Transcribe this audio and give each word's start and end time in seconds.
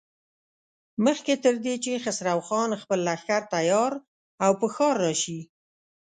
مخکې 1.05 1.33
تر 1.43 1.55
دې 1.65 1.75
چې 1.83 2.01
خسرو 2.03 2.39
خان 2.47 2.69
خپل 2.81 2.99
لښکر 3.07 3.41
تيار 3.53 3.91
او 4.45 4.51
پر 4.59 4.67
ښار 4.75 4.95
راشي. 5.05 5.39